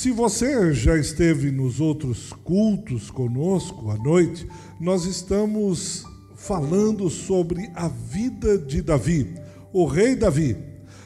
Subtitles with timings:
[0.00, 4.48] Se você já esteve nos outros cultos conosco à noite,
[4.80, 6.06] nós estamos
[6.36, 9.34] falando sobre a vida de Davi,
[9.74, 10.56] o rei Davi.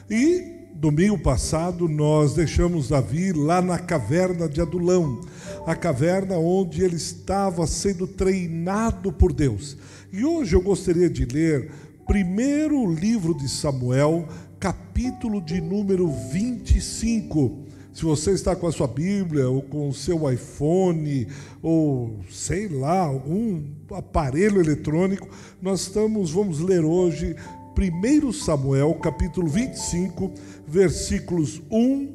[0.09, 5.19] E domingo passado nós deixamos Davi lá na caverna de Adulão,
[5.67, 9.75] a caverna onde ele estava sendo treinado por Deus.
[10.09, 11.69] E hoje eu gostaria de ler
[12.07, 14.25] primeiro livro de Samuel,
[14.57, 17.64] capítulo de número 25
[17.95, 21.29] se você está com a sua Bíblia, ou com o seu iPhone,
[21.63, 25.29] ou sei lá, algum aparelho eletrônico,
[25.61, 27.37] nós estamos, vamos ler hoje
[27.73, 30.29] 1 Samuel, capítulo 25,
[30.67, 32.13] versículos 1,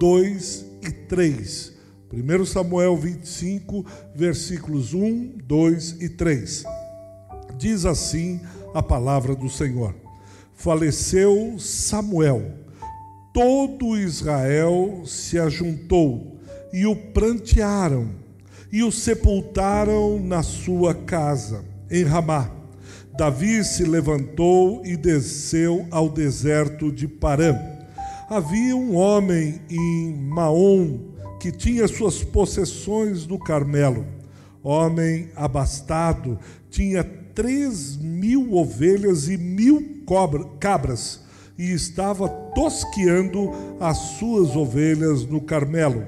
[0.00, 1.74] 2 e 3.
[2.12, 6.64] 1 Samuel 25, versículos 1, 2 e 3.
[7.56, 8.40] Diz assim
[8.74, 9.94] a palavra do Senhor:
[10.54, 12.59] Faleceu Samuel
[13.32, 16.38] todo Israel se ajuntou
[16.72, 18.10] e o prantearam
[18.72, 22.50] e o sepultaram na sua casa, em Ramá.
[23.16, 27.56] Davi se levantou e desceu ao deserto de Parã.
[28.28, 31.00] Havia um homem em Maom
[31.40, 34.06] que tinha suas possessões no Carmelo.
[34.62, 36.38] Homem abastado,
[36.70, 41.20] tinha três mil ovelhas e mil cobra, cabras
[41.60, 46.06] e estava tosqueando as suas ovelhas no Carmelo.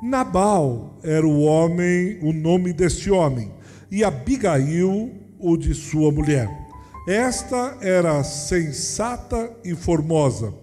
[0.00, 3.50] Nabal era o homem, o nome deste homem,
[3.90, 6.48] e Abigail o de sua mulher.
[7.08, 10.54] Esta era sensata e formosa.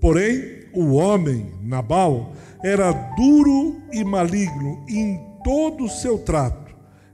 [0.00, 6.70] Porém, o homem, Nabal, era duro e maligno em todo o seu trato.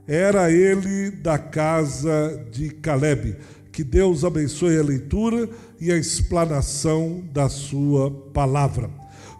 [0.07, 3.35] Era ele da casa de Caleb
[3.77, 5.47] que Deus abençoe a leitura
[5.79, 8.89] e a explanação da sua palavra.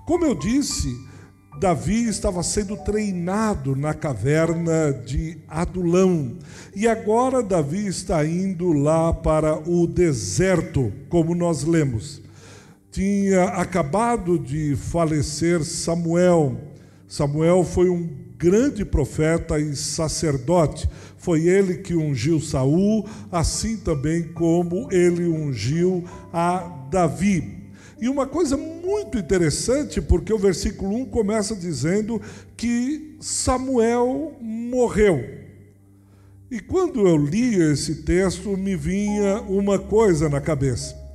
[0.06, 0.96] Como eu disse,
[1.60, 6.38] Davi estava sendo treinado na caverna de Adulão.
[6.76, 12.22] E agora Davi está indo lá para o deserto, como nós lemos.
[12.92, 16.62] Tinha acabado de falecer Samuel.
[17.08, 20.90] Samuel foi um grande profeta e sacerdote.
[21.18, 27.58] Foi ele que ungiu Saul, assim também como ele ungiu a Davi.
[28.00, 32.22] E uma coisa muito interessante, porque o versículo 1 começa dizendo
[32.56, 35.24] que Samuel morreu.
[36.50, 41.07] E quando eu lia esse texto, me vinha uma coisa na cabeça.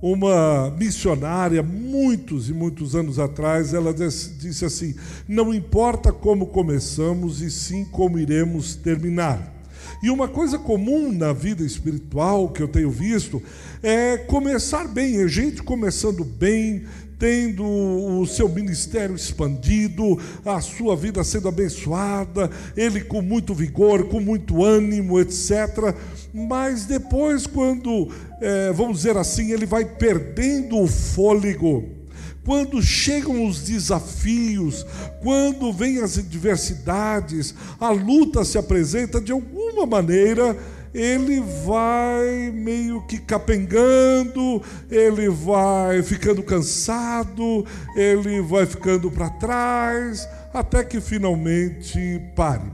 [0.00, 4.94] Uma missionária, muitos e muitos anos atrás, ela disse assim:
[5.26, 9.58] Não importa como começamos, e sim como iremos terminar.
[10.02, 13.42] E uma coisa comum na vida espiritual que eu tenho visto
[13.82, 16.84] é começar bem, é gente começando bem,
[17.18, 24.20] tendo o seu ministério expandido, a sua vida sendo abençoada, ele com muito vigor, com
[24.20, 25.94] muito ânimo, etc.
[26.32, 28.08] Mas depois, quando,
[28.40, 31.98] é, vamos dizer assim, ele vai perdendo o fôlego,
[32.44, 34.86] quando chegam os desafios,
[35.22, 40.56] quando vêm as adversidades, a luta se apresenta de alguma maneira,
[40.92, 50.82] ele vai meio que capengando, ele vai ficando cansado, ele vai ficando para trás, até
[50.84, 52.70] que finalmente pare.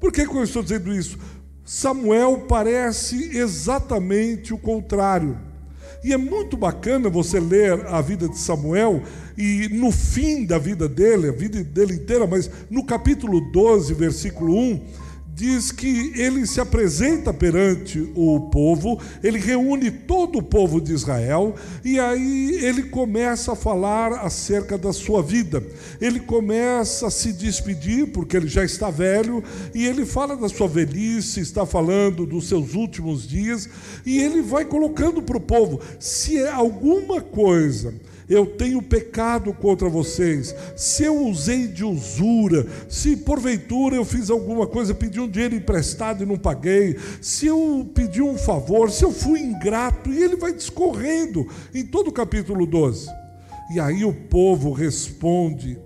[0.00, 1.18] Por que, que eu estou dizendo isso?
[1.64, 5.36] Samuel parece exatamente o contrário.
[6.04, 9.02] E é muito bacana você ler a vida de Samuel
[9.36, 14.56] e no fim da vida dele, a vida dele inteira, mas no capítulo 12, versículo
[14.56, 14.80] 1,
[15.36, 21.54] diz que ele se apresenta perante o povo, ele reúne todo o povo de Israel
[21.84, 25.62] e aí ele começa a falar acerca da sua vida.
[26.00, 29.44] Ele começa a se despedir, porque ele já está velho,
[29.74, 33.68] e ele fala da sua velhice, está falando dos seus últimos dias,
[34.06, 37.92] e ele vai colocando para o povo: se é alguma coisa
[38.28, 44.66] eu tenho pecado contra vocês, se eu usei de usura, se porventura eu fiz alguma
[44.66, 49.12] coisa, pedi um dinheiro emprestado e não paguei, se eu pedi um favor, se eu
[49.12, 53.08] fui ingrato, e ele vai discorrendo em todo o capítulo 12.
[53.72, 55.78] E aí o povo responde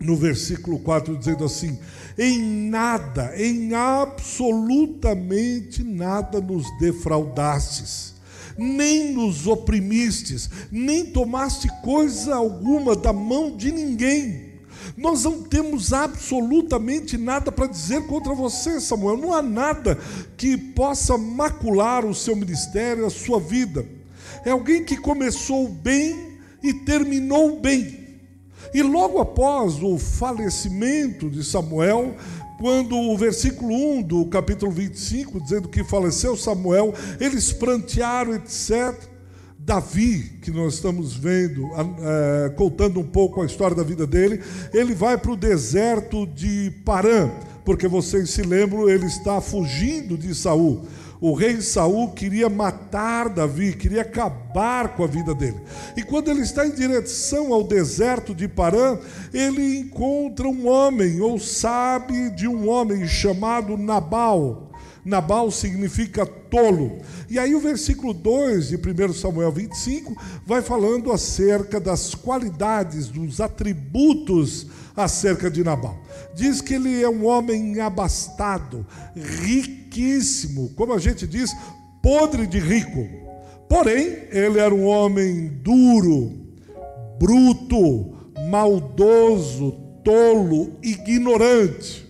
[0.00, 1.78] no versículo 4, dizendo assim:
[2.18, 8.11] em nada, em absolutamente nada nos defraudastes
[8.56, 14.52] nem nos oprimistes, nem tomaste coisa alguma da mão de ninguém.
[14.96, 19.16] Nós não temos absolutamente nada para dizer contra você, Samuel.
[19.16, 19.98] Não há nada
[20.36, 23.86] que possa macular o seu ministério, a sua vida.
[24.44, 28.02] É alguém que começou bem e terminou bem.
[28.74, 32.16] E logo após o falecimento de Samuel,
[32.62, 38.94] quando o versículo 1 do capítulo 25, dizendo que faleceu Samuel, eles prantearam, etc.
[39.58, 44.40] Davi, que nós estamos vendo, é, contando um pouco a história da vida dele,
[44.72, 47.32] ele vai para o deserto de Parã,
[47.64, 50.86] porque vocês se lembram, ele está fugindo de Saul
[51.22, 55.60] o rei Saul queria matar Davi, queria acabar com a vida dele.
[55.96, 58.98] E quando ele está em direção ao deserto de Parã,
[59.32, 64.72] ele encontra um homem, ou sabe de um homem chamado Nabal.
[65.04, 66.98] Nabal significa tolo.
[67.30, 73.40] E aí o versículo 2 de 1 Samuel 25 vai falando acerca das qualidades, dos
[73.40, 74.66] atributos
[74.96, 75.96] acerca de Nabal.
[76.34, 81.50] Diz que ele é um homem abastado, riquíssimo, como a gente diz,
[82.02, 83.06] podre de rico.
[83.68, 86.32] Porém, ele era um homem duro,
[87.18, 88.14] bruto,
[88.50, 89.72] maldoso,
[90.04, 92.06] tolo, ignorante.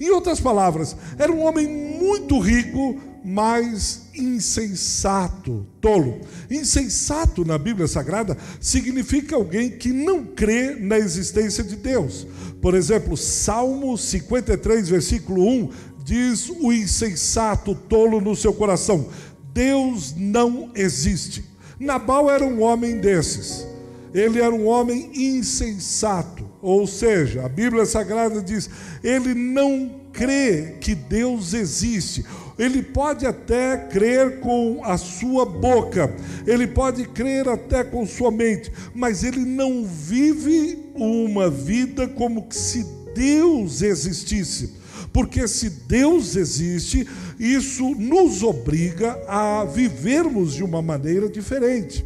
[0.00, 6.20] Em outras palavras, era um homem muito rico, mas insensato, tolo.
[6.50, 12.26] Insensato na Bíblia Sagrada significa alguém que não crê na existência de Deus.
[12.60, 15.70] Por exemplo, Salmo 53, versículo 1
[16.04, 19.08] diz: O insensato, tolo no seu coração,
[19.54, 21.44] Deus não existe.
[21.80, 23.66] Nabal era um homem desses.
[24.12, 28.70] Ele era um homem insensato, ou seja, a Bíblia Sagrada diz:
[29.02, 32.24] ele não crê que Deus existe
[32.58, 36.14] ele pode até crer com a sua boca,
[36.46, 42.86] ele pode crer até com sua mente, mas ele não vive uma vida como se
[43.14, 44.74] Deus existisse.
[45.12, 47.06] Porque se Deus existe,
[47.38, 52.04] isso nos obriga a vivermos de uma maneira diferente.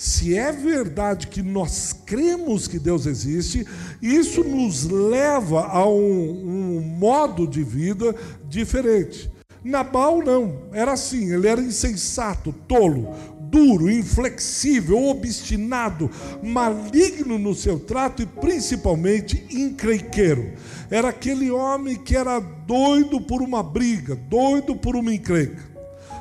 [0.00, 3.66] Se é verdade que nós cremos que Deus existe,
[4.00, 8.16] isso nos leva a um, um modo de vida
[8.48, 9.30] diferente.
[9.62, 13.14] Nabal não, era assim, ele era insensato, tolo,
[13.50, 16.10] duro, inflexível, obstinado,
[16.42, 20.52] maligno no seu trato e principalmente encrenqueiro.
[20.90, 25.69] Era aquele homem que era doido por uma briga, doido por uma encrenca.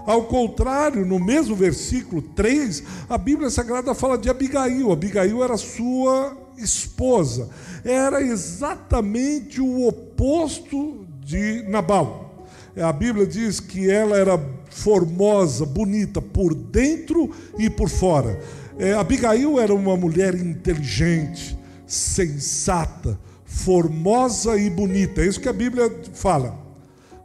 [0.09, 4.91] Ao contrário, no mesmo versículo 3, a Bíblia Sagrada fala de Abigail.
[4.91, 7.47] Abigail era sua esposa.
[7.85, 12.47] Era exatamente o oposto de Nabal.
[12.75, 17.29] A Bíblia diz que ela era formosa, bonita por dentro
[17.59, 18.41] e por fora.
[18.79, 23.15] É, Abigail era uma mulher inteligente, sensata,
[23.45, 25.21] formosa e bonita.
[25.21, 26.68] É isso que a Bíblia fala.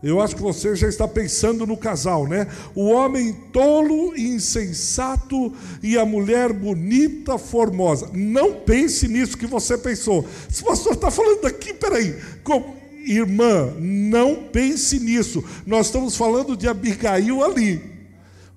[0.05, 2.47] Eu acho que você já está pensando no casal, né?
[2.75, 5.51] O homem tolo, insensato
[5.83, 8.11] e a mulher bonita, formosa.
[8.13, 10.27] Não pense nisso que você pensou.
[10.51, 15.43] Se o pastor está falando aqui, peraí, como, Irmã, não pense nisso.
[15.67, 17.81] Nós estamos falando de Abigail ali.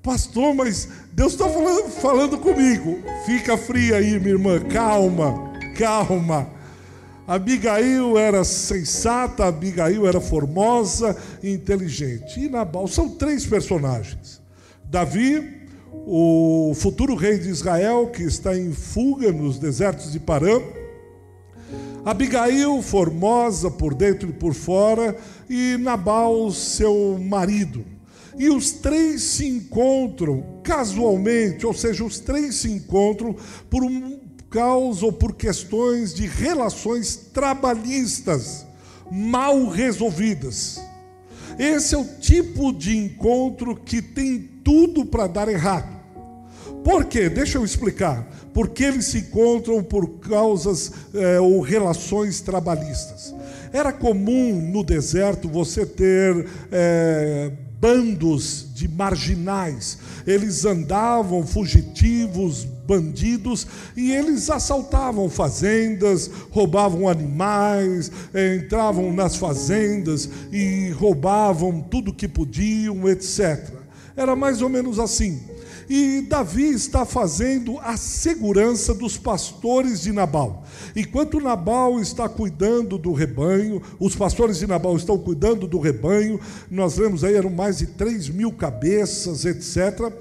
[0.04, 3.00] Pastor, mas Deus está falando, falando comigo.
[3.26, 4.60] Fica fria aí, minha irmã.
[4.60, 6.57] Calma, calma.
[7.28, 12.40] Abigail era sensata, Abigail era formosa e inteligente.
[12.40, 14.42] E Nabal são três personagens:
[14.86, 20.62] Davi, o futuro rei de Israel, que está em fuga nos desertos de Parã.
[22.06, 25.18] Abigail, formosa por dentro e por fora,
[25.50, 27.84] e Nabal, seu marido.
[28.38, 33.36] E os três se encontram casualmente, ou seja, os três se encontram
[33.70, 34.27] por um
[34.58, 38.66] causa ou por questões de relações trabalhistas
[39.12, 40.82] mal resolvidas.
[41.60, 45.96] Esse é o tipo de encontro que tem tudo para dar errado.
[46.84, 47.30] Por quê?
[47.30, 53.36] Deixa eu explicar porque eles se encontram por causas é, ou relações trabalhistas.
[53.72, 64.12] Era comum no deserto você ter é, bandos de marginais, eles andavam fugitivos, bandidos, e
[64.12, 73.72] eles assaltavam fazendas, roubavam animais, é, entravam nas fazendas e roubavam tudo que podiam, etc.
[74.16, 75.40] Era mais ou menos assim.
[75.90, 80.66] E Davi está fazendo a segurança dos pastores de Nabal.
[80.96, 86.40] Enquanto Nabal está cuidando do rebanho, os pastores de Nabal estão cuidando do rebanho,
[86.70, 90.12] nós lemos aí, eram mais de 3 mil cabeças, etc.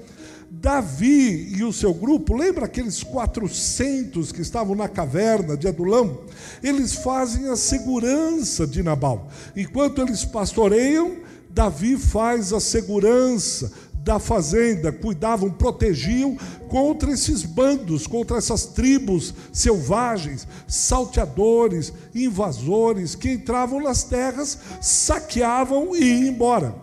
[0.49, 6.21] Davi e o seu grupo, lembra aqueles 400 que estavam na caverna de Adulão?
[6.63, 9.27] Eles fazem a segurança de Nabal.
[9.55, 11.17] Enquanto eles pastoreiam,
[11.49, 13.71] Davi faz a segurança
[14.07, 16.37] da fazenda, cuidavam, protegiam
[16.69, 26.23] contra esses bandos, contra essas tribos selvagens, salteadores, invasores que entravam nas terras, saqueavam e
[26.23, 26.73] iam embora.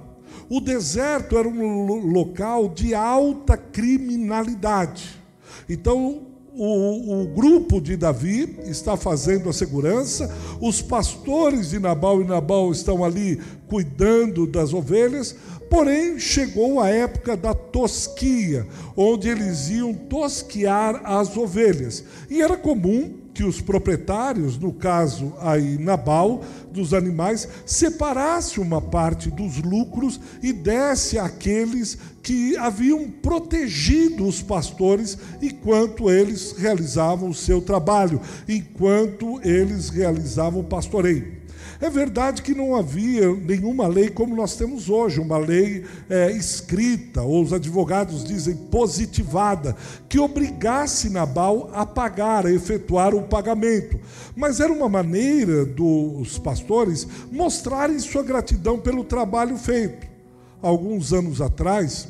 [0.50, 5.18] O deserto era um local de alta criminalidade.
[5.66, 12.24] Então, o, o, grupo de Davi está fazendo a segurança, os pastores de Nabal e
[12.24, 15.34] Nabal estão ali cuidando das ovelhas,
[15.74, 18.64] porém chegou a época da tosquia,
[18.96, 22.04] onde eles iam tosquiar as ovelhas.
[22.30, 29.28] E era comum que os proprietários, no caso aí Nabal, dos animais, separasse uma parte
[29.28, 37.60] dos lucros e desse àqueles que haviam protegido os pastores enquanto eles realizavam o seu
[37.60, 41.43] trabalho, enquanto eles realizavam o pastoreio.
[41.80, 47.22] É verdade que não havia nenhuma lei como nós temos hoje, uma lei é, escrita,
[47.22, 49.76] ou os advogados dizem positivada,
[50.08, 53.98] que obrigasse Nabal a pagar, a efetuar o pagamento.
[54.36, 60.06] Mas era uma maneira dos pastores mostrarem sua gratidão pelo trabalho feito.
[60.62, 62.08] Alguns anos atrás,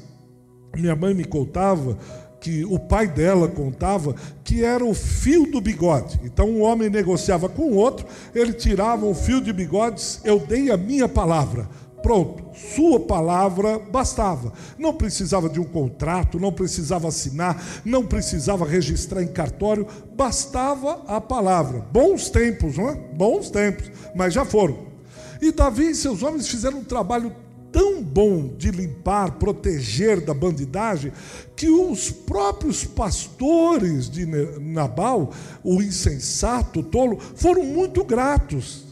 [0.77, 1.99] minha mãe me contava
[2.45, 6.21] que o pai dela contava que era o fio do bigode.
[6.23, 10.71] Então um homem negociava com o outro, ele tirava o fio de bigodes, eu dei
[10.71, 11.67] a minha palavra.
[12.03, 14.53] Pronto, sua palavra bastava.
[14.79, 21.23] Não precisava de um contrato, não precisava assinar, não precisava registrar em cartório, bastava a
[21.23, 21.81] palavra.
[21.91, 22.95] Bons tempos, não é?
[22.95, 24.81] Bons tempos, mas já foram.
[25.41, 27.35] E Davi e seus homens fizeram um trabalho
[27.75, 31.13] tão bom de limpar, proteger da bandidagem,
[31.57, 34.25] que os próprios pastores de
[34.61, 35.33] Nabal,
[35.65, 38.85] o insensato, o tolo, foram muito gratos.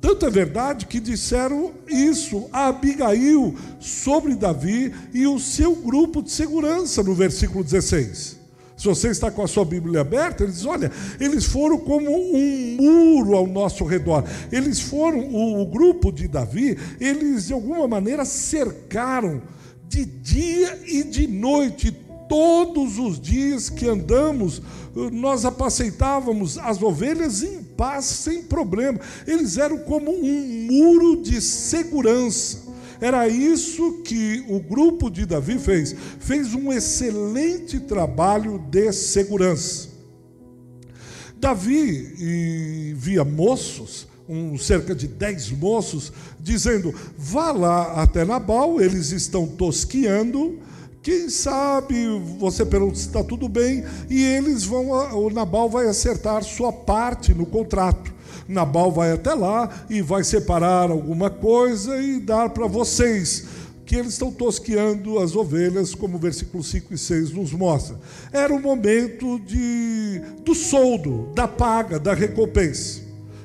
[0.00, 6.30] Tanto é verdade que disseram isso a Abigail sobre Davi e o seu grupo de
[6.30, 8.41] segurança, no versículo 16.
[8.82, 12.76] Se você está com a sua Bíblia aberta, ele diz: olha, eles foram como um
[12.80, 14.24] muro ao nosso redor.
[14.50, 19.40] Eles foram, o, o grupo de Davi, eles de alguma maneira cercaram
[19.88, 21.92] de dia e de noite
[22.28, 24.60] todos os dias que andamos,
[25.12, 28.98] nós apacentávamos as ovelhas em paz, sem problema.
[29.28, 32.71] Eles eram como um muro de segurança.
[33.02, 35.92] Era isso que o grupo de Davi fez.
[36.20, 39.88] Fez um excelente trabalho de segurança.
[41.36, 49.48] Davi via moços, um, cerca de dez moços, dizendo: vá lá até Nabal, eles estão
[49.48, 50.60] tosquiando.
[51.02, 52.06] Quem sabe
[52.38, 57.34] você pergunta se está tudo bem, e eles vão, o Nabal vai acertar sua parte
[57.34, 58.14] no contrato.
[58.52, 63.46] Nabal vai até lá e vai separar alguma coisa e dar para vocês.
[63.84, 67.98] Que eles estão tosqueando as ovelhas, como o versículo 5 e 6 nos mostra.
[68.32, 73.01] Era o momento de, do soldo, da paga, da recompensa.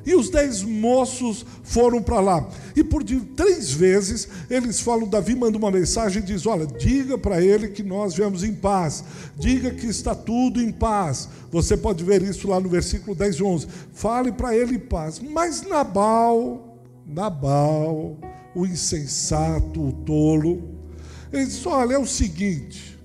[0.08, 2.50] E os dez moços foram para lá.
[2.74, 7.42] E por três vezes eles falam: Davi manda uma mensagem e diz: Olha, diga para
[7.42, 9.04] ele que nós viemos em paz.
[9.36, 11.28] Diga que está tudo em paz.
[11.52, 13.68] Você pode ver isso lá no versículo 10 e 11.
[13.92, 15.20] Fale para ele em paz.
[15.20, 18.18] Mas Nabal, Nabal,
[18.56, 20.70] o insensato, o tolo,
[21.34, 22.98] ele diz: Olha, é o seguinte.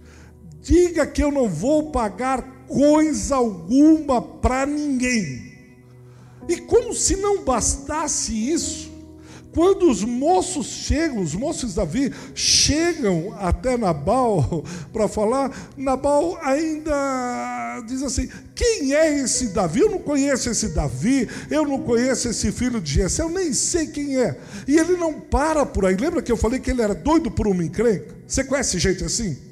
[0.62, 5.51] Diga que eu não vou pagar coisa alguma para ninguém.
[6.48, 8.92] E como se não bastasse isso,
[9.54, 17.82] quando os moços chegam, os moços de Davi chegam até Nabal para falar, Nabal ainda
[17.86, 19.80] diz assim: quem é esse Davi?
[19.80, 23.86] Eu não conheço esse Davi, eu não conheço esse filho de Jessé, eu nem sei
[23.86, 24.38] quem é.
[24.66, 25.96] E ele não para por aí.
[25.96, 28.14] Lembra que eu falei que ele era doido por uma encrenca?
[28.26, 29.51] Você conhece gente assim?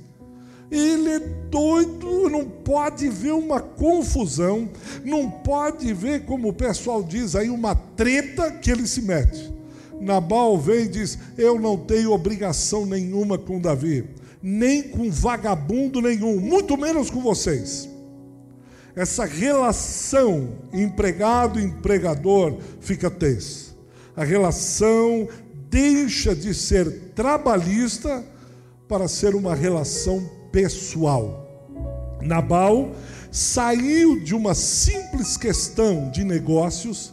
[0.71, 4.69] Ele é doido, não pode ver uma confusão,
[5.05, 9.53] não pode ver, como o pessoal diz aí, uma treta que ele se mete.
[10.01, 14.09] Nabal vem e diz: Eu não tenho obrigação nenhuma com Davi,
[14.41, 17.89] nem com vagabundo nenhum, muito menos com vocês.
[18.95, 23.71] Essa relação empregado-empregador fica tensa.
[24.17, 25.29] A relação
[25.69, 28.25] deixa de ser trabalhista
[28.89, 31.47] para ser uma relação pessoal.
[32.23, 32.93] Nabal
[33.31, 37.13] saiu de uma simples questão de negócios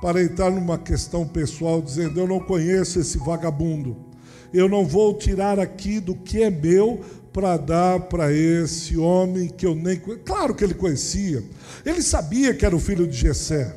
[0.00, 3.96] para entrar numa questão pessoal, dizendo: Eu não conheço esse vagabundo,
[4.52, 7.00] eu não vou tirar aqui do que é meu
[7.32, 10.24] para dar para esse homem que eu nem conheço.
[10.24, 11.42] Claro que ele conhecia,
[11.84, 13.74] ele sabia que era o filho de Jessé,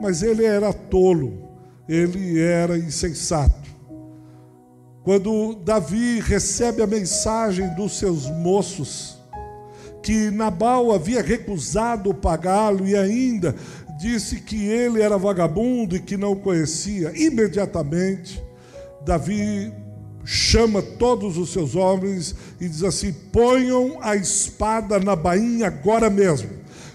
[0.00, 1.48] mas ele era tolo,
[1.88, 3.71] ele era insensato.
[5.04, 9.18] Quando Davi recebe a mensagem dos seus moços,
[10.00, 13.54] que Nabal havia recusado pagá-lo e ainda
[13.98, 18.42] disse que ele era vagabundo e que não conhecia, imediatamente
[19.04, 19.72] Davi
[20.24, 26.50] chama todos os seus homens e diz assim: ponham a espada na bainha agora mesmo.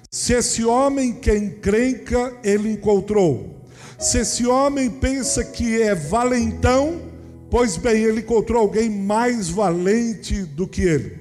[0.09, 3.57] Se esse homem que encrenca, ele encontrou.
[3.99, 7.06] Se esse homem pensa que é valentão,
[7.49, 11.19] pois bem, ele encontrou alguém mais valente do que ele.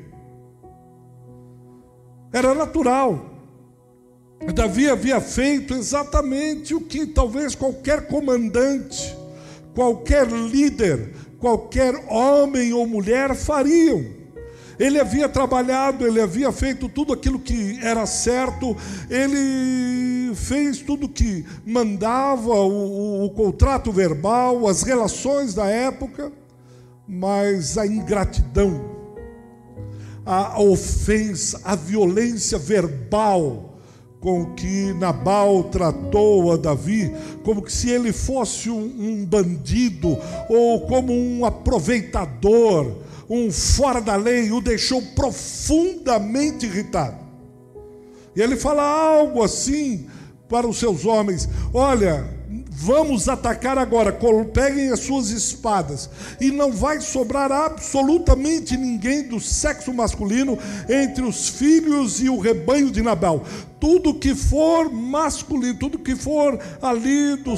[2.32, 3.34] Era natural.
[4.54, 9.16] Davi havia feito exatamente o que talvez qualquer comandante,
[9.74, 14.04] qualquer líder, qualquer homem ou mulher fariam.
[14.78, 18.76] Ele havia trabalhado, ele havia feito tudo aquilo que era certo,
[19.08, 26.32] ele fez tudo que mandava, o, o, o contrato verbal, as relações da época,
[27.06, 28.96] mas a ingratidão,
[30.24, 33.78] a ofensa, a violência verbal,
[34.20, 37.14] com que Nabal tratou a Davi,
[37.44, 40.18] como que se ele fosse um, um bandido
[40.48, 42.92] ou como um aproveitador,
[43.28, 47.26] um fora da lei, o deixou profundamente irritado.
[48.34, 50.06] E ele fala algo assim
[50.48, 52.36] para os seus homens: Olha,
[52.78, 54.12] Vamos atacar agora.
[54.52, 56.10] Peguem as suas espadas.
[56.38, 62.90] E não vai sobrar absolutamente ninguém do sexo masculino entre os filhos e o rebanho
[62.90, 63.44] de Nabal.
[63.80, 67.54] Tudo que for masculino, tudo que for ali do,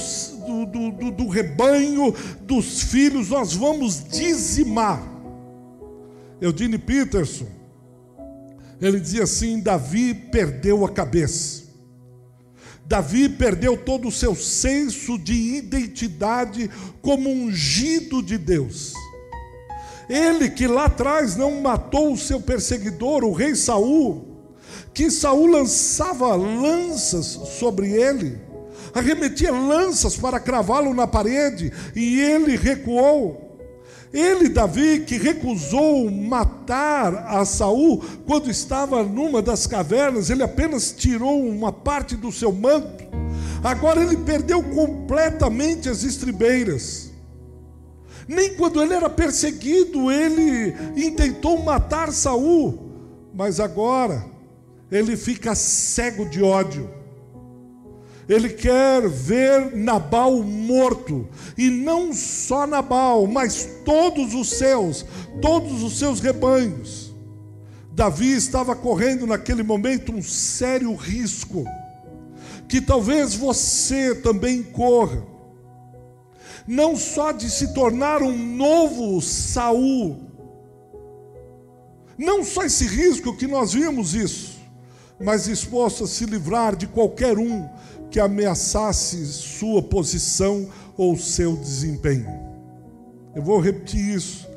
[0.67, 5.03] do, do, do rebanho dos filhos, nós vamos dizimar.
[6.41, 7.49] Eudine Peterson,
[8.81, 11.68] ele dizia assim: Davi perdeu a cabeça.
[12.89, 16.71] Davi perdeu todo o seu senso de identidade
[17.03, 18.95] como ungido de Deus.
[20.09, 24.27] Ele que lá atrás não matou o seu perseguidor, o rei Saul,
[24.95, 27.27] que Saul lançava lanças
[27.59, 28.41] sobre ele,
[28.95, 33.48] arremetia lanças para cravá-lo na parede, e ele recuou.
[34.13, 41.47] Ele, Davi, que recusou matar a Saul quando estava numa das cavernas, ele apenas tirou
[41.47, 43.05] uma parte do seu manto.
[43.63, 47.11] Agora ele perdeu completamente as estribeiras.
[48.27, 52.79] Nem quando ele era perseguido, ele intentou matar Saul,
[53.35, 54.25] mas agora
[54.91, 56.98] ele fica cego de ódio.
[58.29, 65.07] Ele quer ver Nabal morto, e não só Nabal, mas todos os seus,
[65.41, 67.15] todos os seus rebanhos.
[67.91, 71.65] Davi estava correndo naquele momento um sério risco,
[72.69, 75.27] que talvez você também corra,
[76.67, 80.29] não só de se tornar um novo Saul,
[82.19, 84.59] não só esse risco que nós vimos isso,
[85.19, 87.67] mas disposto a se livrar de qualquer um
[88.11, 92.49] que ameaçasse sua posição ou seu desempenho.
[93.35, 94.49] Eu vou repetir isso.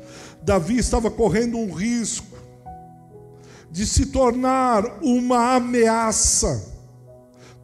[0.42, 2.26] Davi estava correndo um risco
[3.70, 6.70] de se tornar uma ameaça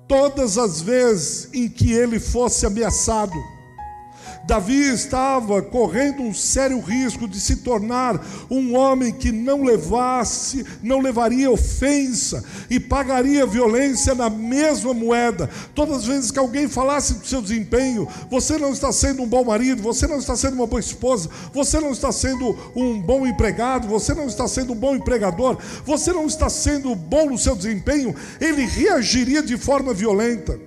[0.07, 3.35] todas as vezes em que ele fosse ameaçado.
[4.49, 8.19] Davi estava correndo um sério risco de se tornar
[8.51, 15.51] um homem que não levasse, não levaria ofensa e pagaria violência na mesma moeda.
[15.75, 19.45] Todas as vezes que alguém falasse do seu desempenho, você não está sendo um bom
[19.45, 23.87] marido, você não está sendo uma boa esposa, você não está sendo um bom empregado,
[23.87, 28.17] você não está sendo um bom empregador, você não está sendo bom no seu desempenho,
[28.41, 30.59] ele reagiria de forma violenta.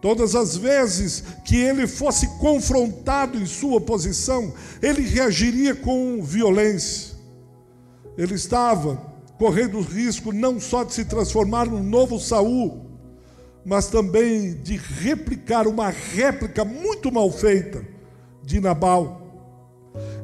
[0.00, 7.14] Todas as vezes que ele fosse confrontado em sua posição, ele reagiria com violência.
[8.16, 8.96] Ele estava
[9.38, 12.86] correndo o risco não só de se transformar num novo Saul,
[13.64, 17.86] mas também de replicar uma réplica muito mal feita
[18.42, 19.20] de Nabal.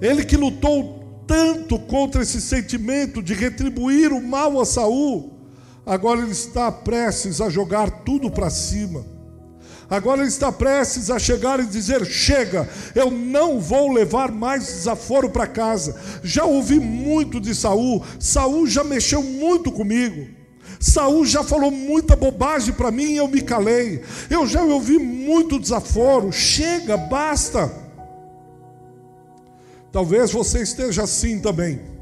[0.01, 5.35] Ele que lutou tanto contra esse sentimento de retribuir o mal a Saul,
[5.85, 9.16] agora ele está prestes a jogar tudo para cima
[9.89, 15.31] Agora ele está prestes a chegar e dizer: Chega, eu não vou levar mais desaforo
[15.31, 15.97] para casa.
[16.23, 20.29] Já ouvi muito de Saul, Saul já mexeu muito comigo.
[20.81, 24.03] Saul já falou muita bobagem para mim e eu me calei.
[24.29, 26.33] Eu já ouvi muito desaforo.
[26.33, 27.73] Chega, basta.
[29.91, 31.96] Talvez você esteja assim também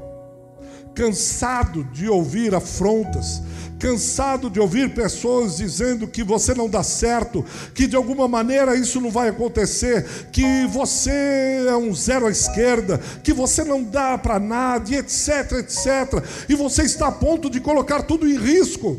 [0.95, 3.41] cansado de ouvir afrontas,
[3.77, 9.01] cansado de ouvir pessoas dizendo que você não dá certo, que de alguma maneira isso
[9.01, 14.39] não vai acontecer, que você é um zero à esquerda, que você não dá para
[14.39, 16.23] nada, etc, etc.
[16.47, 18.97] E você está a ponto de colocar tudo em risco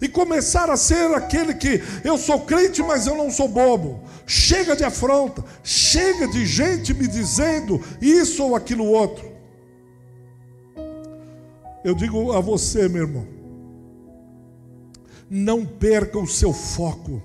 [0.00, 4.02] e começar a ser aquele que eu sou crente, mas eu não sou bobo.
[4.26, 9.33] Chega de afronta, chega de gente me dizendo isso ou aquilo outro.
[11.84, 13.28] Eu digo a você, meu irmão,
[15.28, 17.22] não perca o seu foco.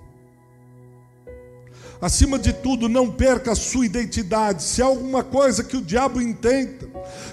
[2.01, 4.61] Acima de tudo, não perca a sua identidade.
[4.61, 6.89] Se há alguma coisa que o diabo intenta,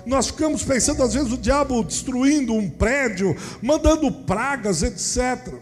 [0.06, 5.52] nós ficamos pensando, às vezes, o diabo destruindo um prédio, mandando pragas, etc.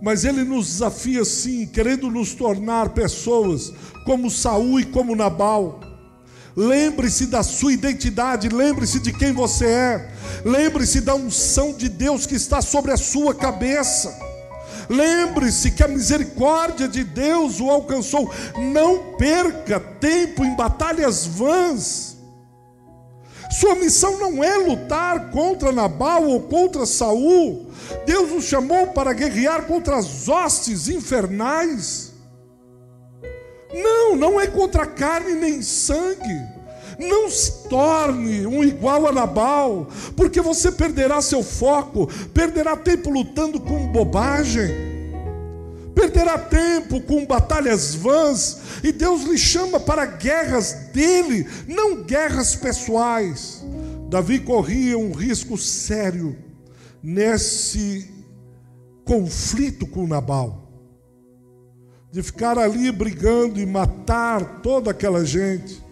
[0.00, 3.74] Mas ele nos desafia sim, querendo nos tornar pessoas
[4.06, 5.91] como Saul e como Nabal
[6.56, 10.10] Lembre-se da sua identidade, lembre-se de quem você é,
[10.44, 14.14] lembre-se da unção de Deus que está sobre a sua cabeça.
[14.88, 18.30] Lembre-se que a misericórdia de Deus o alcançou.
[18.58, 22.16] Não perca tempo em batalhas vãs.
[23.50, 27.70] Sua missão não é lutar contra Nabal ou contra Saul.
[28.06, 32.11] Deus nos chamou para guerrear contra as hostes infernais.
[33.72, 36.52] Não, não é contra carne nem sangue.
[36.98, 43.58] Não se torne um igual a Nabal, porque você perderá seu foco, perderá tempo lutando
[43.58, 44.70] com bobagem,
[45.94, 53.64] perderá tempo com batalhas vãs, e Deus lhe chama para guerras dele, não guerras pessoais.
[54.08, 56.36] Davi corria um risco sério
[57.02, 58.08] nesse
[59.04, 60.61] conflito com Nabal
[62.12, 65.82] de ficar ali brigando e matar toda aquela gente.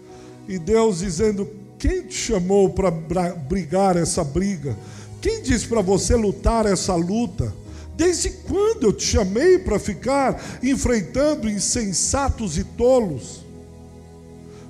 [0.46, 4.76] E Deus dizendo: Quem te chamou para brigar essa briga?
[5.22, 7.52] Quem disse para você lutar essa luta?
[7.96, 13.44] Desde quando eu te chamei para ficar enfrentando insensatos e tolos?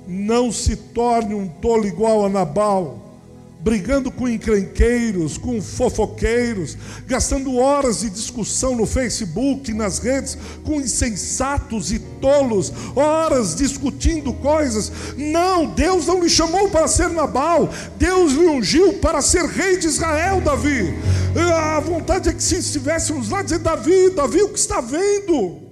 [0.07, 3.10] Não se torne um tolo igual a Nabal
[3.63, 11.91] brigando com encrenqueiros, com fofoqueiros, gastando horas de discussão no Facebook, nas redes, com insensatos
[11.91, 14.91] e tolos, horas discutindo coisas.
[15.15, 19.87] Não, Deus não lhe chamou para ser Nabal, Deus lhe ungiu para ser rei de
[19.87, 20.93] Israel, Davi.
[21.55, 25.70] A vontade é que se estivéssemos lá dizer, Davi, Davi, o que está vendo?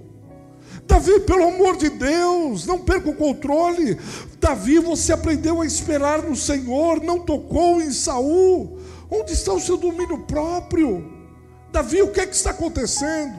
[0.90, 3.96] Davi, pelo amor de Deus, não perca o controle.
[4.40, 8.76] Davi, você aprendeu a esperar no Senhor, não tocou em Saul.
[9.08, 11.08] Onde está o seu domínio próprio?
[11.70, 13.38] Davi, o que é que está acontecendo?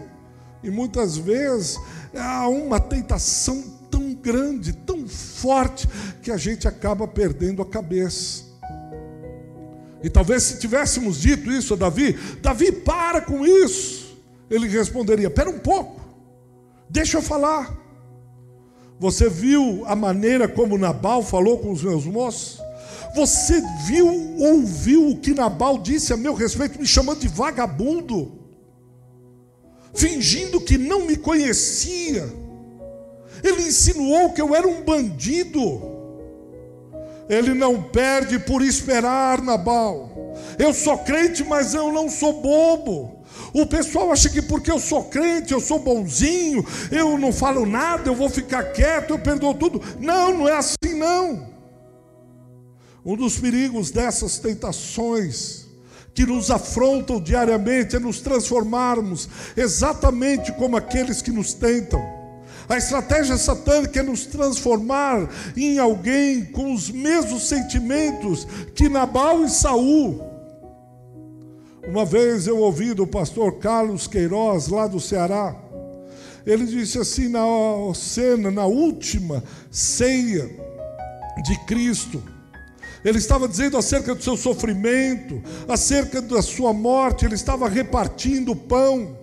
[0.63, 1.77] E muitas vezes
[2.15, 3.61] há uma tentação
[3.91, 5.89] tão grande, tão forte,
[6.23, 8.45] que a gente acaba perdendo a cabeça.
[10.01, 14.17] E talvez se tivéssemos dito isso a Davi, Davi, para com isso.
[14.49, 16.00] Ele responderia: Espera um pouco.
[16.91, 17.73] Deixa eu falar.
[18.99, 22.61] Você viu a maneira como Nabal falou com os meus moços?
[23.15, 28.33] Você viu, ouviu o que Nabal disse a meu respeito, me chamando de vagabundo,
[29.93, 32.29] fingindo que não me conhecia.
[33.41, 35.89] Ele insinuou que eu era um bandido.
[37.29, 40.35] Ele não perde por esperar, Nabal.
[40.59, 43.20] Eu sou crente, mas eu não sou bobo.
[43.53, 48.09] O pessoal acha que porque eu sou crente, eu sou bonzinho, eu não falo nada,
[48.09, 49.81] eu vou ficar quieto, eu perdoo tudo.
[49.99, 51.49] Não, não é assim não.
[53.05, 55.65] Um dos perigos dessas tentações
[56.13, 62.01] que nos afrontam diariamente é nos transformarmos exatamente como aqueles que nos tentam.
[62.69, 69.49] A estratégia satânica é nos transformar em alguém com os mesmos sentimentos que Nabal e
[69.49, 70.30] Saul.
[71.87, 75.55] Uma vez eu ouvi do pastor Carlos Queiroz, lá do Ceará,
[76.45, 77.41] ele disse assim na
[77.93, 80.49] cena, na última ceia
[81.43, 82.21] de Cristo,
[83.03, 89.19] ele estava dizendo acerca do seu sofrimento, acerca da sua morte, ele estava repartindo pão.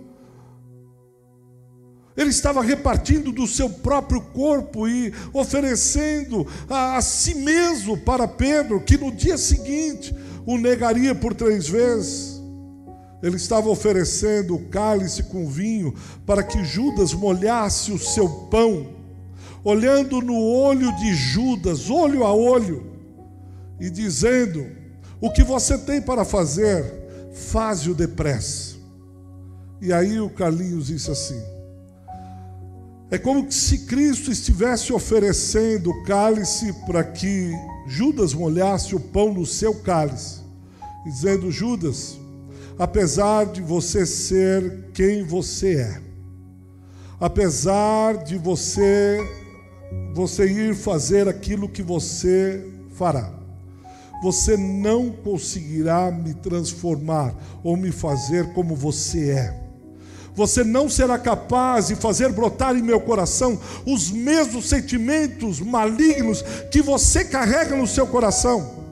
[2.17, 8.81] Ele estava repartindo do seu próprio corpo e oferecendo a, a si mesmo para Pedro,
[8.81, 10.13] que no dia seguinte
[10.45, 12.38] o negaria por três vezes.
[13.21, 15.93] Ele estava oferecendo o cálice com vinho
[16.25, 18.95] para que Judas molhasse o seu pão,
[19.63, 22.93] olhando no olho de Judas, olho a olho,
[23.79, 24.65] e dizendo:
[25.19, 28.77] O que você tem para fazer, faze-o depressa.
[29.81, 31.41] E aí o Carlinhos disse assim:
[33.11, 37.51] É como se Cristo estivesse oferecendo o cálice para que
[37.85, 40.39] Judas molhasse o pão no seu cálice.
[41.05, 42.17] Dizendo: Judas,
[42.79, 46.01] apesar de você ser quem você é,
[47.19, 49.19] apesar de você
[50.13, 52.65] você ir fazer aquilo que você
[52.95, 53.33] fará,
[54.23, 59.59] você não conseguirá me transformar ou me fazer como você é.
[60.35, 66.81] Você não será capaz de fazer brotar em meu coração os mesmos sentimentos malignos que
[66.81, 68.85] você carrega no seu coração.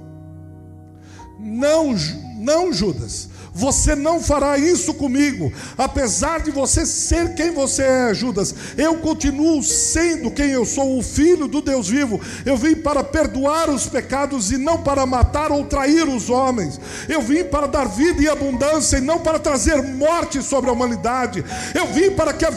[1.39, 1.95] Não,
[2.37, 3.29] não, Judas.
[3.57, 8.53] Você não fará isso comigo, apesar de você ser quem você é, Judas.
[8.77, 12.21] Eu continuo sendo quem eu sou, o filho do Deus vivo.
[12.45, 16.79] Eu vim para perdoar os pecados e não para matar ou trair os homens.
[17.09, 21.43] Eu vim para dar vida e abundância e não para trazer morte sobre a humanidade.
[21.73, 22.53] Eu vim para que a,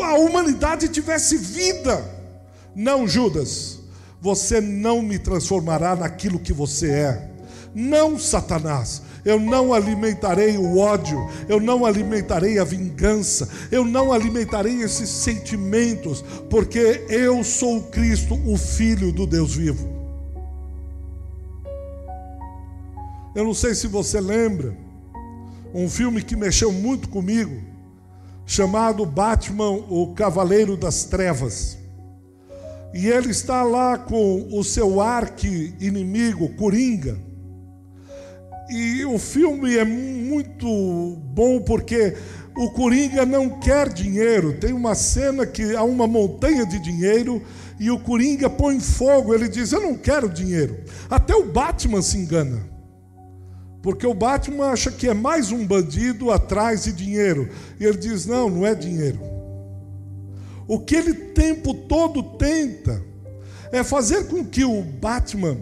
[0.00, 2.08] a humanidade tivesse vida.
[2.72, 3.80] Não, Judas,
[4.20, 7.30] você não me transformará naquilo que você é.
[7.74, 14.82] Não, Satanás eu não alimentarei o ódio, eu não alimentarei a vingança, eu não alimentarei
[14.82, 19.88] esses sentimentos, porque eu sou Cristo, o Filho do Deus vivo.
[23.34, 24.76] Eu não sei se você lembra,
[25.72, 27.62] um filme que mexeu muito comigo,
[28.44, 31.78] chamado Batman, o Cavaleiro das Trevas.
[32.92, 37.29] E ele está lá com o seu arqui-inimigo, Coringa
[38.70, 42.16] e o filme é muito bom porque
[42.56, 44.54] o Coringa não quer dinheiro.
[44.58, 47.42] Tem uma cena que há uma montanha de dinheiro
[47.78, 49.34] e o Coringa põe fogo.
[49.34, 50.78] Ele diz: Eu não quero dinheiro.
[51.08, 52.68] Até o Batman se engana.
[53.82, 57.48] Porque o Batman acha que é mais um bandido atrás de dinheiro.
[57.78, 59.20] E ele diz: Não, não é dinheiro.
[60.68, 63.02] O que ele tempo todo tenta
[63.72, 65.56] é fazer com que o Batman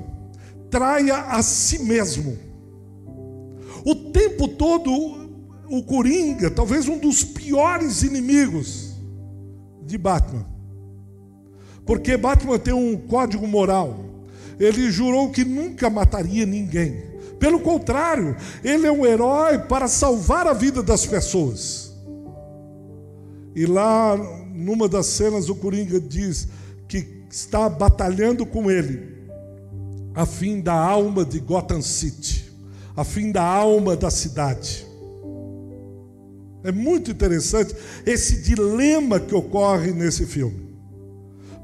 [0.71, 2.48] traia a si mesmo.
[3.89, 4.93] O tempo todo,
[5.71, 8.93] o Coringa, talvez um dos piores inimigos
[9.83, 10.47] de Batman.
[11.87, 14.05] Porque Batman tem um código moral.
[14.61, 17.03] Ele jurou que nunca mataria ninguém.
[17.41, 21.91] Pelo contrário, ele é um herói para salvar a vida das pessoas.
[23.57, 24.19] E lá,
[24.53, 26.47] numa das cenas, o Coringa diz
[26.87, 29.17] que está batalhando com ele
[30.15, 32.48] a fim da alma de Gotham City
[32.99, 34.85] a fim da alma da cidade.
[36.65, 37.73] É muito interessante
[38.05, 40.69] esse dilema que ocorre nesse filme.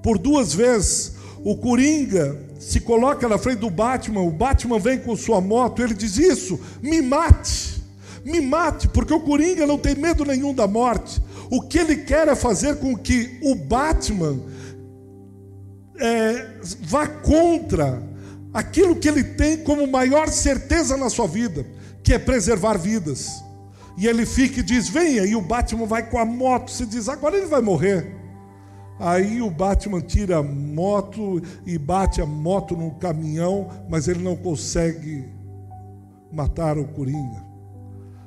[0.01, 5.16] Por duas vezes, o Coringa se coloca na frente do Batman, o Batman vem com
[5.16, 7.83] sua moto, ele diz: Isso, me mate,
[8.25, 11.20] me mate, porque o Coringa não tem medo nenhum da morte.
[11.51, 14.38] O que ele quer é fazer com que o Batman
[15.99, 18.13] é, vá contra
[18.54, 21.66] aquilo que ele tem como maior certeza na sua vida,
[22.04, 23.42] que é preservar vidas.
[23.98, 27.08] E ele fica e diz: Venha, e o Batman vai com a moto, se diz:
[27.08, 28.14] Agora ele vai morrer.
[28.98, 34.36] Aí o Batman tira a moto e bate a moto no caminhão, mas ele não
[34.36, 35.24] consegue
[36.32, 37.44] matar o Coringa.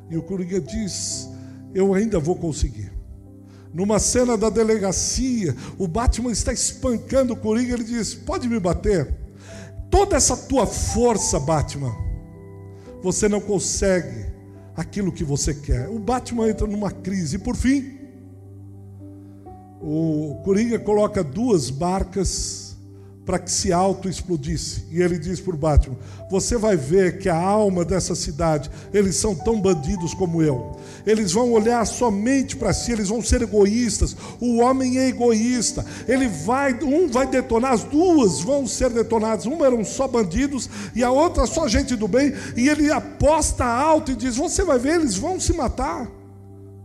[0.09, 1.29] E o Coringa diz:
[1.73, 2.91] Eu ainda vou conseguir.
[3.73, 9.26] Numa cena da delegacia, o Batman está espancando o Coringa, ele diz: Pode me bater?
[9.89, 11.95] Toda essa tua força, Batman,
[13.01, 14.25] você não consegue
[14.75, 15.87] aquilo que você quer.
[15.89, 17.37] O Batman entra numa crise.
[17.37, 17.97] E por fim,
[19.81, 22.66] o Coringa coloca duas barcas
[23.27, 24.85] para que se auto-explodisse.
[24.89, 25.97] E ele diz para o Batman:
[26.31, 30.77] Você vai ver que a alma dessa cidade, eles são tão bandidos como eu.
[31.05, 34.15] Eles vão olhar somente para si, eles vão ser egoístas.
[34.39, 35.85] O homem é egoísta.
[36.07, 39.45] Ele vai, um vai detonar, as duas vão ser detonadas.
[39.45, 42.33] Uma eram só bandidos e a outra só gente do bem.
[42.55, 46.16] E ele aposta alto e diz: Você vai ver, eles vão se matar.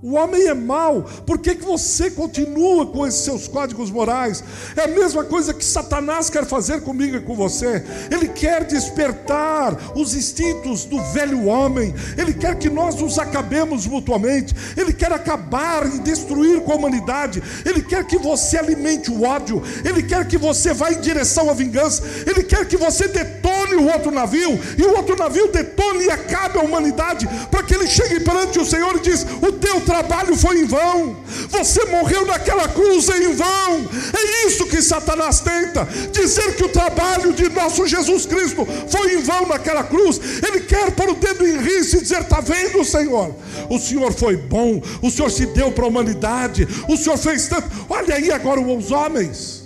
[0.03, 4.43] O homem é mau, por que, que você continua com esses seus códigos morais?
[4.77, 7.85] É a mesma coisa que Satanás quer fazer comigo e com você.
[8.11, 14.53] Ele quer despertar os instintos do velho homem, ele quer que nós nos acabemos mutuamente,
[14.77, 19.62] ele quer acabar e destruir com a humanidade, ele quer que você alimente o ódio,
[19.85, 23.87] ele quer que você vá em direção à vingança, ele quer que você detone o
[23.87, 28.19] outro navio, e o outro navio detone e acabe a humanidade, para que ele chegue
[28.19, 31.16] perante o Senhor e diz: O teu trabalho foi em vão,
[31.50, 33.88] você morreu naquela cruz em vão.
[34.16, 39.22] É isso que Satanás tenta: dizer que o trabalho de nosso Jesus Cristo foi em
[39.22, 40.18] vão naquela cruz.
[40.42, 43.35] Ele quer pôr o dedo em risco e dizer: Está vendo, Senhor?
[43.68, 47.68] O Senhor foi bom, o Senhor se deu para a humanidade, o Senhor fez tanto.
[47.90, 49.62] Olha aí agora os homens.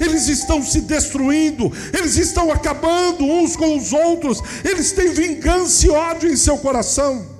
[0.00, 5.90] eles estão se destruindo, eles estão acabando uns com os outros, eles têm vingança e
[5.90, 7.39] ódio em seu coração.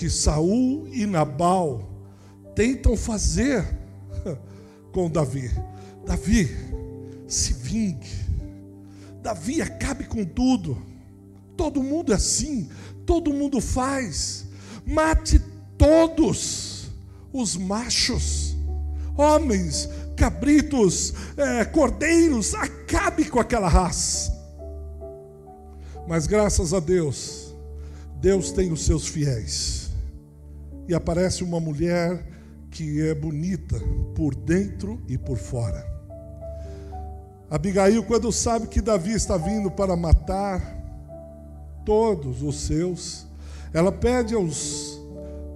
[0.00, 1.86] Que Saul e Nabal
[2.54, 3.62] tentam fazer
[4.92, 5.50] com Davi.
[6.06, 6.48] Davi,
[7.28, 8.08] se vingue.
[9.22, 10.80] Davi, acabe com tudo.
[11.54, 12.70] Todo mundo é assim,
[13.04, 14.46] todo mundo faz.
[14.86, 15.38] Mate
[15.76, 16.86] todos
[17.30, 18.56] os machos,
[19.18, 19.86] homens,
[20.16, 24.32] cabritos, é, cordeiros, acabe com aquela raça.
[26.08, 27.54] Mas graças a Deus,
[28.18, 29.79] Deus tem os seus fiéis.
[30.90, 32.20] E aparece uma mulher
[32.68, 33.80] que é bonita
[34.12, 35.86] por dentro e por fora.
[37.48, 40.60] Abigail, quando sabe que Davi está vindo para matar
[41.86, 43.24] todos os seus,
[43.72, 45.00] ela pede aos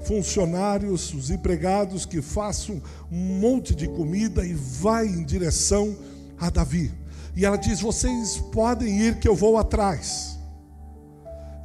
[0.04, 5.96] funcionários, os empregados que façam um monte de comida e vai em direção
[6.38, 6.92] a Davi.
[7.34, 10.33] E ela diz: "Vocês podem ir que eu vou atrás".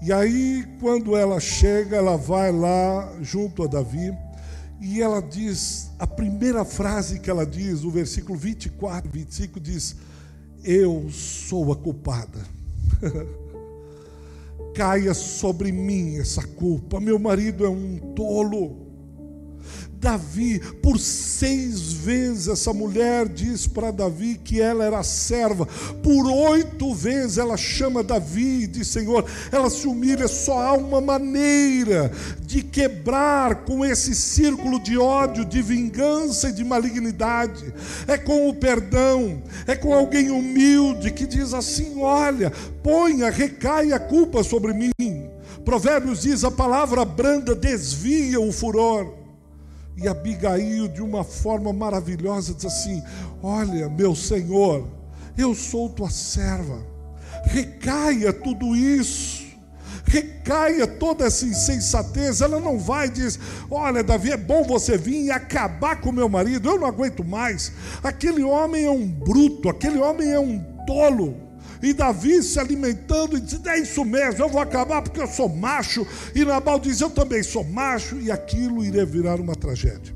[0.02, 4.14] E aí, quando ela chega, ela vai lá junto a Davi
[4.82, 9.98] e ela diz, a primeira frase que ela diz, o versículo 24, 25 diz:
[10.64, 12.40] Eu sou a culpada.
[14.74, 17.02] Caia sobre mim essa culpa.
[17.02, 18.89] Meu marido é um tolo.
[20.00, 25.66] Davi, por seis vezes essa mulher diz para Davi que ela era serva,
[26.02, 30.30] por oito vezes ela chama Davi e diz: Senhor, ela se humilha.
[30.30, 36.64] Só há uma maneira de quebrar com esse círculo de ódio, de vingança e de
[36.64, 37.74] malignidade,
[38.08, 44.00] é com o perdão, é com alguém humilde que diz assim: Olha, ponha, recai a
[44.00, 45.30] culpa sobre mim.
[45.66, 49.19] Provérbios diz: a palavra branda desvia o furor.
[50.02, 53.04] E Abigail, de uma forma maravilhosa, diz assim:
[53.44, 54.88] Olha, meu Senhor,
[55.38, 56.82] eu sou tua serva,
[57.44, 59.46] recaia tudo isso,
[60.06, 62.40] recaia toda essa insensatez.
[62.40, 66.70] Ela não vai dizer: Olha, Davi, é bom você vir e acabar com meu marido,
[66.70, 67.74] eu não aguento mais.
[68.02, 71.49] Aquele homem é um bruto, aquele homem é um tolo.
[71.82, 75.48] E Davi se alimentando e diz: É isso mesmo, eu vou acabar porque eu sou
[75.48, 76.06] macho.
[76.36, 78.20] E Nabal diz: Eu também sou macho.
[78.20, 80.16] E aquilo iria virar uma tragédia.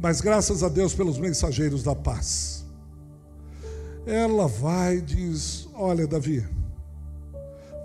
[0.00, 2.64] Mas graças a Deus pelos mensageiros da paz.
[4.06, 6.44] Ela vai e diz: Olha, Davi,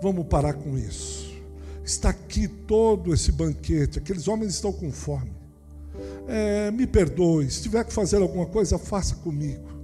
[0.02, 1.28] vamos parar com isso.
[1.84, 5.32] Está aqui todo esse banquete, aqueles homens estão com fome.
[6.26, 9.77] É, me perdoe, se tiver que fazer alguma coisa, faça comigo.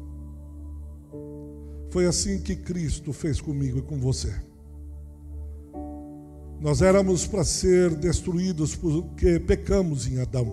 [1.94, 4.34] Foi assim que Cristo fez comigo e com você.
[6.60, 10.52] Nós éramos para ser destruídos porque pecamos em Adão.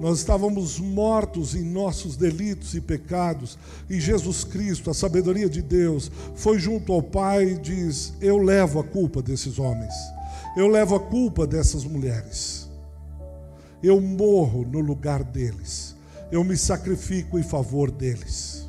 [0.00, 3.58] Nós estávamos mortos em nossos delitos e pecados,
[3.90, 8.80] e Jesus Cristo, a sabedoria de Deus, foi junto ao Pai e diz: Eu levo
[8.80, 9.92] a culpa desses homens,
[10.56, 12.66] eu levo a culpa dessas mulheres,
[13.82, 15.94] eu morro no lugar deles,
[16.32, 18.59] eu me sacrifico em favor deles.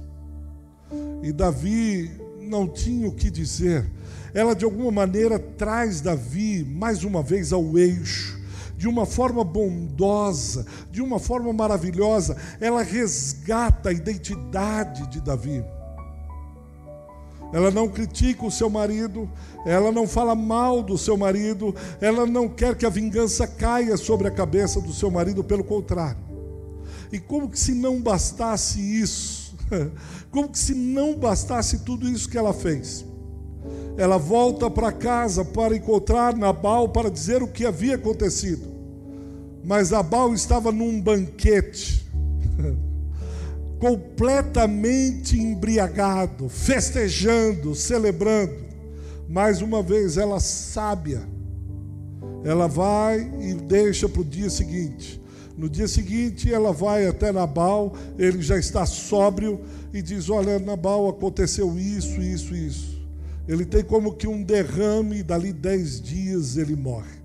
[1.21, 3.89] E Davi não tinha o que dizer.
[4.34, 8.39] Ela, de alguma maneira, traz Davi mais uma vez ao eixo.
[8.77, 15.63] De uma forma bondosa, de uma forma maravilhosa, ela resgata a identidade de Davi.
[17.54, 19.30] Ela não critica o seu marido,
[19.65, 24.27] ela não fala mal do seu marido, ela não quer que a vingança caia sobre
[24.27, 26.21] a cabeça do seu marido, pelo contrário.
[27.12, 29.40] E como que se não bastasse isso,
[30.30, 33.06] Como que se não bastasse tudo isso que ela fez.
[33.98, 38.68] Ela volta para casa para encontrar Nabal para dizer o que havia acontecido.
[39.64, 42.10] Mas Nabal estava num banquete,
[43.80, 48.72] completamente embriagado, festejando, celebrando.
[49.30, 51.22] Mais uma vez, ela sábia,
[52.44, 55.21] ela vai e deixa para o dia seguinte.
[55.58, 59.60] No dia seguinte, ela vai até Nabal, ele já está sóbrio
[59.94, 63.02] e diz: Olha, Nabal, aconteceu isso, isso, isso.
[63.48, 67.22] Ele tem como que um derrame, e dali dez dias ele morre.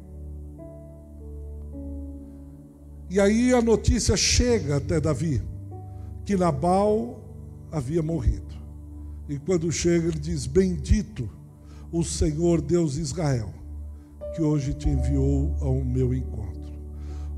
[3.09, 5.41] E aí a notícia chega até Davi,
[6.25, 7.21] que Nabal
[7.71, 8.57] havia morrido.
[9.29, 11.29] E quando chega, ele diz: Bendito
[11.93, 13.53] o Senhor Deus de Israel,
[14.35, 16.46] que hoje te enviou ao meu encontro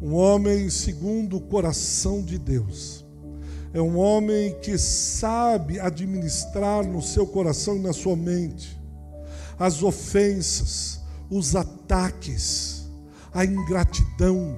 [0.00, 3.04] um homem segundo o coração de Deus.
[3.72, 8.78] É um homem que sabe administrar no seu coração e na sua mente
[9.58, 12.88] as ofensas, os ataques,
[13.34, 14.56] a ingratidão,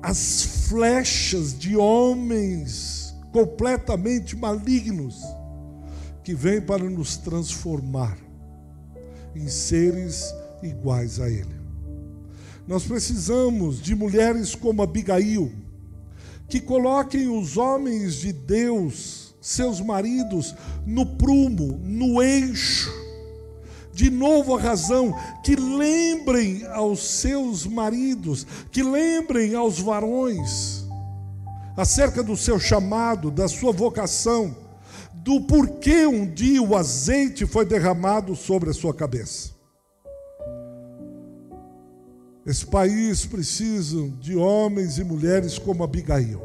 [0.00, 5.20] as flechas de homens completamente malignos
[6.22, 8.16] que vêm para nos transformar
[9.34, 10.32] em seres
[10.62, 11.59] iguais a Ele.
[12.70, 15.50] Nós precisamos de mulheres como Abigail,
[16.48, 20.54] que coloquem os homens de Deus, seus maridos,
[20.86, 22.88] no prumo, no eixo.
[23.92, 25.12] De novo a razão,
[25.42, 30.84] que lembrem aos seus maridos, que lembrem aos varões
[31.76, 34.56] acerca do seu chamado, da sua vocação,
[35.12, 39.59] do porquê um dia o azeite foi derramado sobre a sua cabeça.
[42.50, 46.42] Esse país precisa de homens e mulheres como Abigail.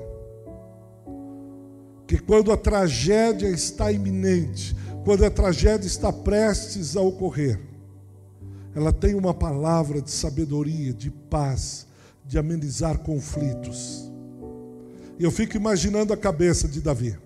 [2.05, 7.59] Que quando a tragédia está iminente, quando a tragédia está prestes a ocorrer,
[8.75, 11.87] ela tem uma palavra de sabedoria, de paz,
[12.23, 14.11] de amenizar conflitos.
[15.17, 17.17] E eu fico imaginando a cabeça de Davi.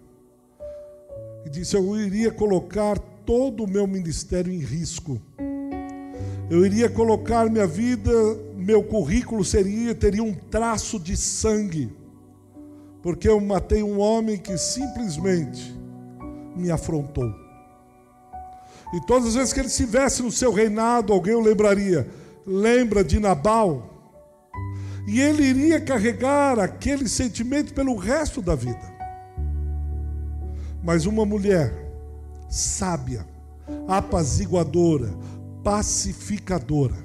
[1.46, 5.22] E disse: Eu iria colocar todo o meu ministério em risco.
[6.50, 8.12] Eu iria colocar minha vida
[8.70, 11.92] meu currículo seria teria um traço de sangue,
[13.02, 15.76] porque eu matei um homem que simplesmente
[16.56, 17.34] me afrontou.
[18.94, 22.08] E todas as vezes que ele estivesse no seu reinado, alguém o lembraria:
[22.46, 23.88] lembra de Nabal?
[25.08, 28.94] E ele iria carregar aquele sentimento pelo resto da vida.
[30.84, 31.74] Mas uma mulher
[32.48, 33.26] sábia,
[33.88, 35.12] apaziguadora,
[35.70, 36.98] pacificadora,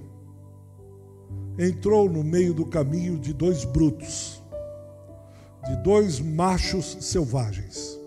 [1.58, 4.42] entrou no meio do caminho de dois brutos,
[5.66, 8.00] de dois machos selvagens,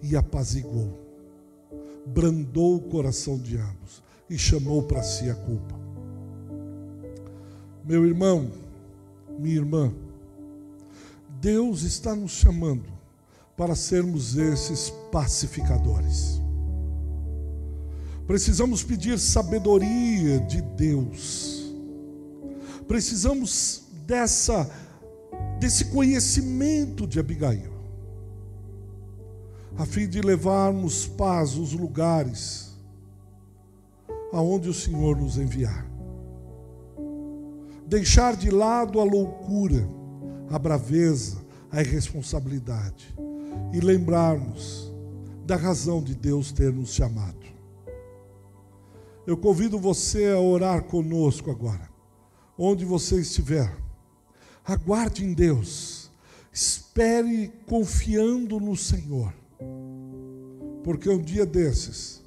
[0.00, 0.98] e apaziguou,
[2.06, 5.78] brandou o coração de ambos e chamou para si a culpa.
[7.84, 8.50] Meu irmão,
[9.38, 9.92] minha irmã,
[11.42, 12.88] Deus está nos chamando
[13.58, 16.43] para sermos esses pacificadores.
[18.26, 21.54] Precisamos pedir sabedoria de Deus
[22.86, 24.70] Precisamos dessa
[25.58, 27.72] desse conhecimento de Abigail,
[29.78, 32.74] a fim de levarmos paz aos lugares
[34.32, 35.86] aonde o Senhor nos enviar.
[37.86, 39.88] Deixar de lado a loucura,
[40.50, 41.38] a braveza,
[41.70, 43.14] a irresponsabilidade
[43.72, 44.92] e lembrarmos
[45.46, 47.53] da razão de Deus ter nos chamado.
[49.26, 51.94] Eu convido você a orar conosco agora
[52.58, 53.74] onde você estiver,
[54.64, 56.10] aguarde em Deus,
[56.52, 59.32] espere confiando no Senhor,
[60.82, 62.22] porque um dia desses,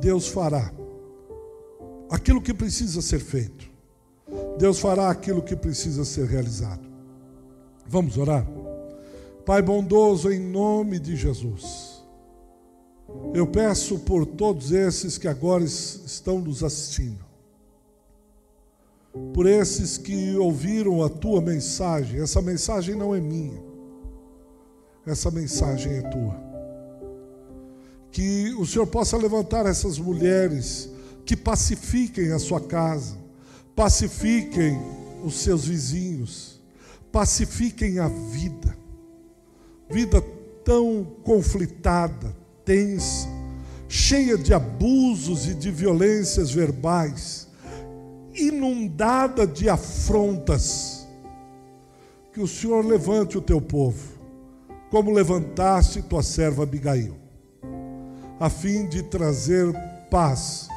[0.00, 0.72] Deus fará
[2.10, 3.70] aquilo que precisa ser feito,
[4.58, 6.86] Deus fará aquilo que precisa ser realizado.
[7.86, 8.46] Vamos orar?
[9.46, 11.87] Pai bondoso, em nome de Jesus,
[13.34, 17.24] eu peço por todos esses que agora estão nos assistindo,
[19.32, 22.20] por esses que ouviram a tua mensagem.
[22.20, 23.62] Essa mensagem não é minha,
[25.06, 26.48] essa mensagem é tua.
[28.10, 30.90] Que o Senhor possa levantar essas mulheres
[31.24, 33.16] que pacifiquem a sua casa,
[33.76, 34.78] pacifiquem
[35.24, 36.60] os seus vizinhos,
[37.12, 38.76] pacifiquem a vida,
[39.88, 40.22] vida
[40.64, 42.34] tão conflitada,
[42.68, 43.26] tensa,
[43.88, 47.48] cheia de abusos e de violências verbais
[48.34, 51.08] inundada de afrontas.
[52.30, 54.18] Que o Senhor levante o teu povo,
[54.90, 57.16] como levantaste tua serva Abigail,
[58.38, 59.72] a fim de trazer
[60.10, 60.68] paz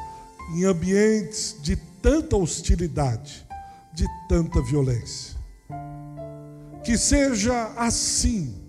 [0.54, 3.46] em ambientes de tanta hostilidade,
[3.92, 5.36] de tanta violência.
[6.82, 8.61] Que seja assim,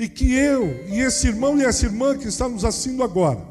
[0.00, 3.46] e que eu e esse irmão e essa irmã que está nos assistindo agora,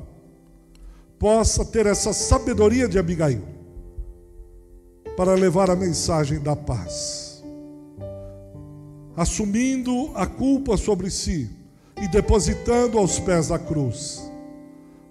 [1.20, 3.44] possa ter essa sabedoria de Abigail
[5.16, 7.44] para levar a mensagem da paz,
[9.16, 11.48] assumindo a culpa sobre si
[12.02, 14.20] e depositando aos pés da cruz,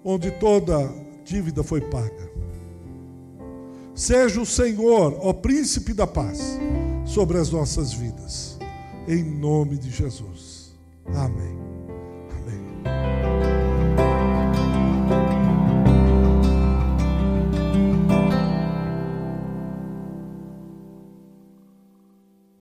[0.03, 2.29] onde toda dívida foi paga.
[3.95, 6.59] Seja o Senhor, ó príncipe da paz,
[7.05, 8.59] sobre as nossas vidas,
[9.07, 10.48] em nome de Jesus.
[11.15, 11.68] Amém.